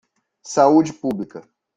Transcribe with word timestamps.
Saúde 0.41 0.93
pública. 0.93 1.47